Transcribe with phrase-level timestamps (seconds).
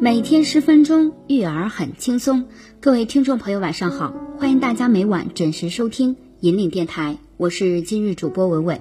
[0.00, 2.44] 每天十分钟，育儿很轻松。
[2.78, 8.80] 各位听众朋友，晚上好，欢迎大家每晚准时收听引领电台，我是今日主播文文。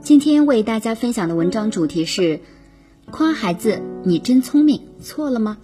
[0.00, 2.38] 今天为大家分享的文章主题是：
[3.10, 5.58] 夸孩子你真聪明，错了吗？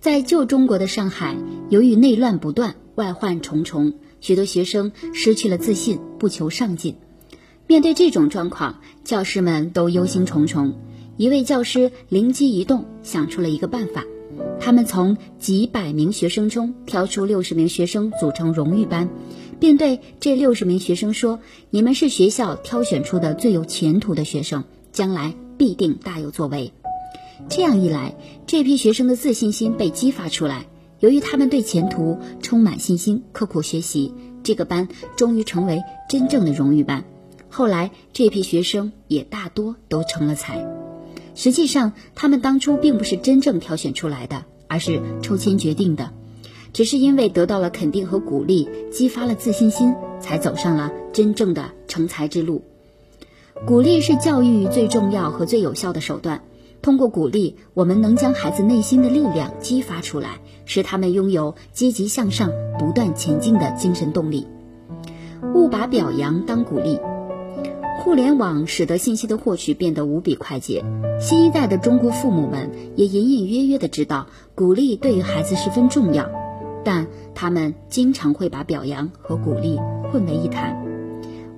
[0.00, 1.36] 在旧中国的上海，
[1.68, 6.96] 由于内乱不断，外患重重，许多学生失去了自信，不求上进。
[7.66, 10.72] 面对这种状况，教师们都忧心忡忡。
[11.18, 14.04] 一位教师灵机一动，想出了一个办法。
[14.60, 19.08] 他们从几百名学生中挑出六十名学生组成荣誉班，
[19.58, 21.40] 并对这六十名学生说
[21.70, 24.62] ：“你们是学校挑选出的最有前途的学生，
[24.92, 26.72] 将来必定大有作为。”
[27.50, 28.14] 这样一来，
[28.46, 30.66] 这批学生的自信心被激发出来。
[31.00, 34.14] 由于他们对前途充满信心，刻苦学习，
[34.44, 37.04] 这个班终于成为真正的荣誉班。
[37.48, 40.64] 后来，这批学生也大多都成了才。
[41.40, 46.10] 实际上，他们当初并不是真正挑选出来的，而是抽签决定的。
[46.72, 52.64] 只是因为得到了肯定和鼓励，激发了自信心，才走上了真正的成才之路。
[53.64, 56.42] 鼓励是教育最重要和最有效的手段。
[56.82, 64.48] 通过鼓励，我们能将孩子内心的力量激发出来，使他们拥有积极向上、不断前进的精神动力。
[65.54, 66.98] 勿把表扬当鼓励。
[68.08, 70.82] 互联网使得信息的获取变得无比快捷，
[71.20, 76.26] 新一代的中国父母们也隐隐约约的知道，鼓励对于孩子十分重要，
[76.86, 79.78] 但他们经常会把表扬和鼓励
[80.10, 80.82] 混为一谈。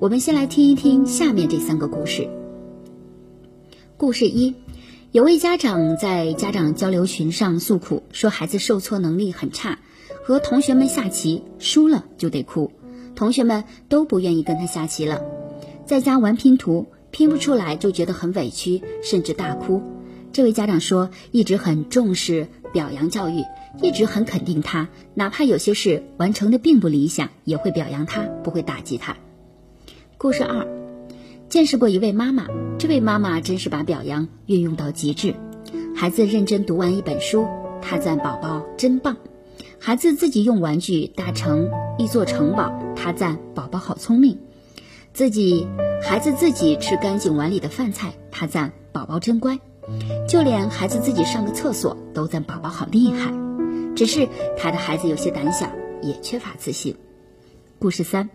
[0.01, 2.29] 我们先来听一听下面这三个故事。
[3.97, 4.57] 故事一，
[5.13, 9.79] 有位家长在家长交流群上诉苦，说孩子受挫能力很差，
[10.25, 12.73] 和同学们下棋输了就得哭，
[13.15, 15.23] 同学们都不愿意跟他下棋了。
[15.91, 19.83] 在家玩拼图，拼不出来就觉得很委屈，甚至大哭。
[20.31, 23.43] 这位家长说，一直很重视表扬教育，
[23.83, 29.17] 一直很肯定他，哪怕有些事完成的并不理想，也会表扬他，不会打击他。
[30.17, 30.65] 故事二，
[31.49, 32.47] 见识过一位妈妈，
[32.79, 35.35] 这位妈妈真是把表扬运用到极致。
[35.97, 37.49] 孩子认真读完一本书，
[37.83, 39.17] 她赞宝宝真棒；
[39.81, 41.69] 孩子自己用玩具搭成
[41.99, 44.39] 一座城堡，她赞宝宝好聪明。
[45.21, 45.69] 自己
[46.03, 49.59] 孩子自己吃干净碗里的饭菜，他赞宝宝真乖；
[50.27, 53.31] 就连孩子自己上个厕所都赞宝宝好厉害。
[53.95, 54.27] 只是
[54.57, 55.67] 他的孩子有些胆小，
[56.01, 56.97] 也缺乏自信。
[57.79, 58.31] 故事三：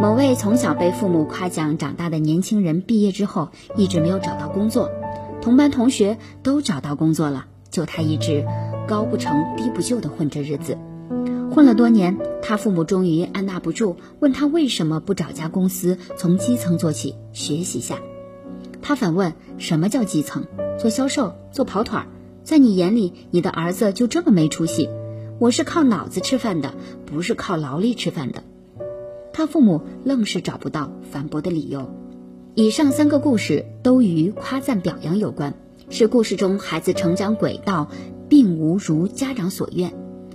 [0.00, 4.90] 某位从小被父母夸奖长大的年轻人毕业之后一直没有找到工作，
[5.42, 8.46] 同班同学都找到工作了，就他一直
[8.88, 10.78] 高不成低不就的混着日子。
[11.54, 18.00] 混了多年，他父母终于按捺不住，问他为什么不找家公司，从基层做起，学习下。
[18.82, 20.46] 他反问：“什么叫基层？
[20.80, 22.06] 做销售，做跑腿儿？
[22.42, 24.88] 在你眼里，你的儿子就这么没出息？
[25.38, 26.74] 我是靠脑子吃饭的，
[27.06, 28.42] 不是靠劳力吃饭的。”
[29.32, 31.88] 他父母愣是找不到反驳的理由。
[32.56, 35.54] 以上三个故事都与夸赞表扬有关，
[35.88, 37.88] 是故事中孩子成长轨道
[38.28, 39.94] 并无如家长所愿。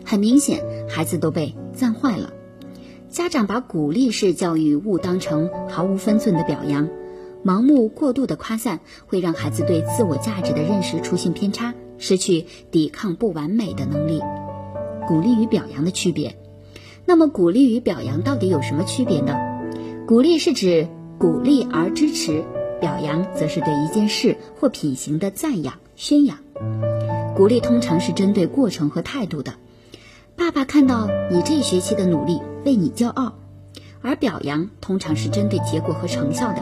[0.09, 2.33] 很明显，孩子都被赞坏了。
[3.09, 6.89] 家长把鼓励式教育误当成毫无分寸的表扬，
[7.45, 14.19] 盲目过度的夸赞会让孩子对自我价值的认识出现偏差，失去抵抗不完美的能力。
[15.07, 16.39] 鼓励与表扬的区别，
[17.05, 19.37] 那么鼓励与表扬到底有什么区别呢？
[20.07, 20.87] 鼓励是指
[21.19, 22.43] 鼓励而支持，
[22.81, 26.39] 表扬则是对一件事或品行的赞扬宣扬。
[27.35, 29.53] 鼓励通常是针对过程和态度的。
[30.39, 33.33] 爸爸看到你这学期的努力，为你骄傲；
[34.01, 36.61] 而表扬通常是针对结果和成效的。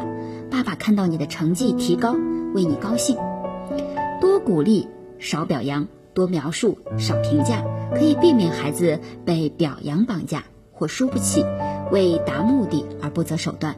[0.49, 2.15] 爸爸看到你的成绩提高，
[2.55, 3.15] 为你高兴。
[4.19, 4.87] 多鼓励，
[5.19, 11.45] 少表扬；多描述，少评价，可以避免孩子被表扬绑架或输不起，
[11.91, 13.75] 为达目的而不择手段。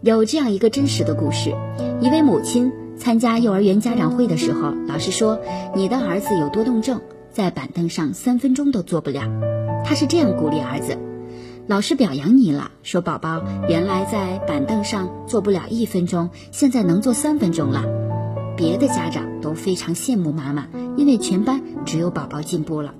[0.00, 1.54] 有这样一个真实的故事：
[2.00, 5.38] 一位母亲参加幼儿园家长会的时候，老师说
[5.76, 7.00] ：“你的儿子有多动症。”
[7.32, 9.22] 在板凳上三分钟都坐不了，
[9.84, 10.98] 他是这样鼓励儿子
[11.66, 17.84] ：“老师表扬你了，说宝宝原来在板凳上坐不了一分钟，现在能坐三分钟了。”
[18.54, 22.94] 别的家长都非常羡慕妈妈，因为全班只有宝宝进步了。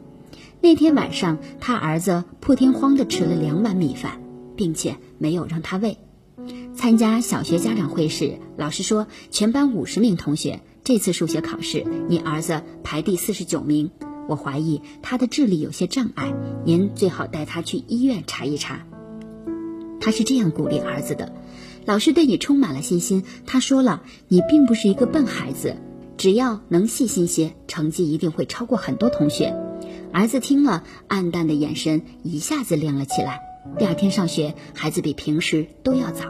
[0.63, 4.13] 那天晚上，他儿子破天荒地吃了两碗米饭，
[4.57, 5.99] 并且没有让他喂。
[6.75, 13.91] 参加小学家长会时，老师说：“全班五十名同学，这次数学考试，你儿子排第四十九名。”
[14.29, 16.33] 我怀疑他的智力有些障碍，
[16.65, 18.87] 您最好带他去医院查一查。
[20.01, 21.33] 他是这样鼓励儿子的
[21.87, 23.23] ：“老师对你充满了信心。
[23.47, 25.77] 他说了，你并不是一个笨孩子，
[26.17, 29.55] 只要能细心些，成绩一定会超过很多同学。
[30.13, 33.41] 儿子听了，暗淡的眼神一下子亮了起来。
[33.79, 36.25] 第二天上学，孩子比平时都要早。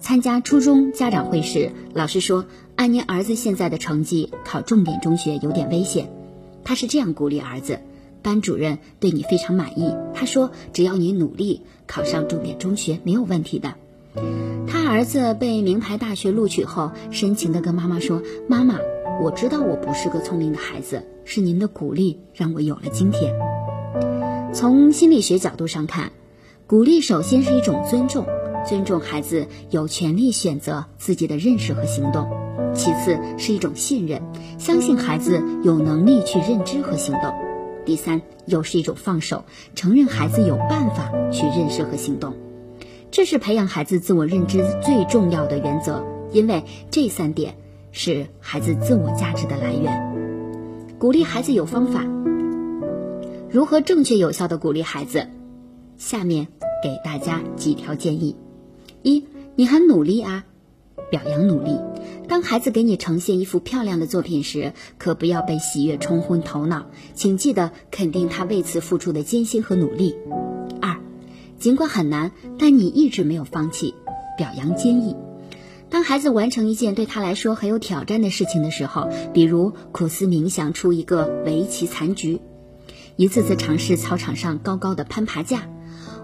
[0.00, 2.44] 参加初中家长会时，老师说
[2.76, 6.12] ：“按您儿子现在的成绩，考重点中学有点危险。”
[6.66, 7.78] 他是这样鼓励儿子。
[8.22, 13.74] 班主任对你非常满意，他说：“只要你努力，考上重点中学没有问题的。”
[14.66, 18.20] 他儿子被名牌大学录取后，深情地跟妈妈说
[18.50, 18.80] ：“妈妈，
[19.22, 23.32] 我知道我不是个聪明的孩子，是您的鼓励让我有了今天。”
[24.52, 26.10] 从心理学角度上看，
[26.66, 28.26] 鼓励首先是一种尊重，
[28.66, 32.24] 尊重孩子有权利选择自己的认识和行动；
[32.76, 34.22] 其次是一种信任，
[34.58, 37.32] 相信孩子有能力去认知和行动；
[37.84, 39.44] 第三又是一种放手，
[39.74, 42.34] 承认孩子有办法去认识和行动。
[43.10, 47.56] 这是培养孩子自我认知最重要的原则，因为这三点
[47.92, 50.14] 是孩子自我价值的来源。
[50.98, 52.04] 鼓励孩子有方法，
[53.50, 55.26] 如何正确有效的鼓励孩子？
[55.96, 56.46] 下面
[56.82, 58.36] 给大家几条建议：
[59.02, 59.24] 一，
[59.54, 60.44] 你很努力啊，
[61.10, 61.78] 表扬努力。
[62.28, 70.16] 当孩子给你呈现一幅漂亮的作品时，可不要被喜悦冲昏头脑，请记得肯定他为此付出的艰辛和努力。
[70.80, 70.96] 二
[71.58, 73.94] 尽管很难，但你一直没有放弃，
[74.36, 75.16] 表扬坚毅。
[75.88, 82.40] 当孩子完成一件对他来说很有挑战的事情的时候，比如苦思冥想出一个围棋残局，
[83.14, 85.68] 一次次尝试操场上高高的攀爬架，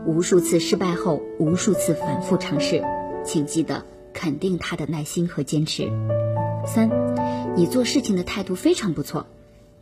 [0.04, 2.82] 无数次失败后，无数次反复尝试，
[3.24, 5.90] 请记得肯定他的耐心和坚持。
[6.66, 6.90] 三，
[7.56, 9.26] 你做事情的态度非常不错，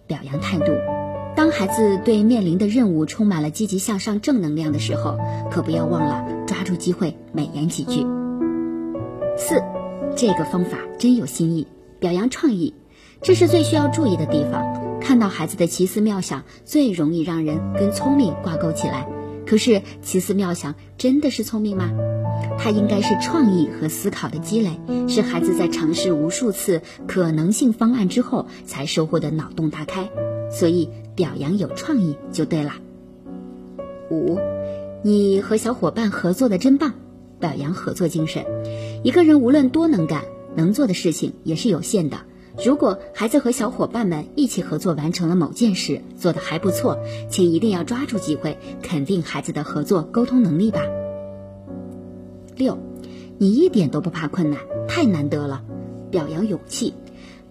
[0.06, 0.72] 表扬态度。
[1.36, 5.16] 当孩子对面临的任务充满了积极向上、正能量的时候，
[5.50, 8.04] 可不要忘了抓住机会美言几句。
[9.38, 9.62] 四，
[10.16, 11.66] 这个方法真有新意，
[11.98, 12.74] 表扬创意，
[13.22, 14.98] 这是最需要注意的地方。
[15.00, 19.06] 看到孩子的奇思妙想，最容易让人跟聪明挂钩起来。
[19.46, 21.90] 可是奇思妙想真的是聪明吗？
[22.62, 24.78] 它应该是创意和思考的积累，
[25.08, 30.08] 是孩子在尝试无数次可能性方案之后才收获的脑洞大开。
[30.52, 30.88] 所以。
[31.16, 32.72] 表扬有创意就对了。
[34.10, 34.38] 五，
[35.02, 36.94] 你和小伙伴合作的真棒，
[37.38, 38.46] 表扬合作精神。
[39.04, 40.22] 一个人无论多能干，
[40.56, 42.20] 能做的事情也是有限的。
[42.64, 46.98] 如果孩子和小伙伴们一起合作完成了某件事，做得还不错，
[47.28, 50.80] 请一定要抓住机会，肯定孩子的合作沟通能力吧。
[52.60, 52.78] 六，
[53.38, 55.62] 你一点都不怕困难，太难得了，
[56.10, 56.92] 表扬勇气。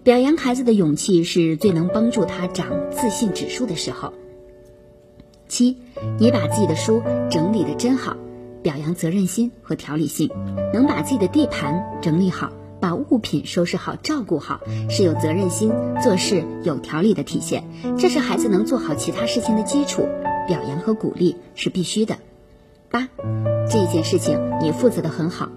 [0.04, 4.14] 表扬孩子的勇气是最能帮助他长自信指数的时候。
[5.48, 5.78] 七，
[6.20, 8.16] 你把自己的书整理的真好，
[8.62, 10.30] 表扬责任心和条理性。
[10.72, 17.64] 能把自己的地盘整理好，把物品收拾好、照顾好，是有责任心、做事有条理的体现。
[17.98, 20.06] 这是孩子能做好其他事情的基础。
[20.46, 22.16] 表扬和鼓励是必须的。
[22.90, 23.08] 八，
[23.70, 25.48] 这一件事情你负责的很好，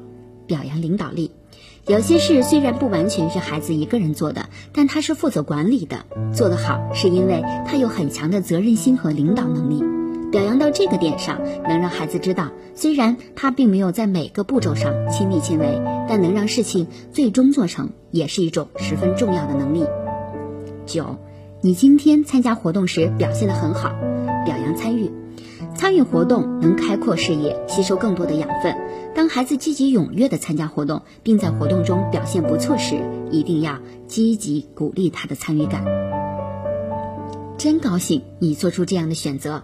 [0.45, 1.31] 表扬领导力。
[1.88, 9.83] 有些事虽然不完全是孩子一个人做的，但他是负责管理的，做得好是因为他有很强的责任心和领导能力。
[10.31, 19.88] 表扬到这个点上，能让孩子知道，虽然他并没有在每个步骤上亲力亲为，但能让事情最终做成，也是一种十分重要的能力。
[20.85, 21.18] 九，
[21.61, 23.90] 你今天参加活动时表现得很好，
[24.45, 25.11] 表扬参与。
[25.83, 28.73] 参与活动能开阔视野，吸收更多的养分。
[29.13, 35.83] 当孩子积极踊跃地参加活动，并在活动中表现不错时，一定要积极鼓励他的参与感。
[37.57, 39.61] 真高兴你做出这样的选择，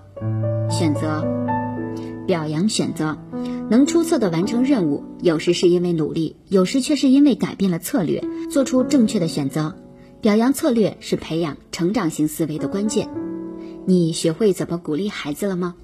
[0.69, 1.25] 选择
[2.27, 3.17] 表扬选择，
[3.69, 8.21] 能出色地完成任务，有时是因为努力，有时却是因为改变了策略，
[8.51, 9.73] 做出正确的选择。
[10.19, 13.07] 表扬策略是培养成长型思维的关键。
[13.85, 15.75] 你学会怎么鼓励孩子了吗？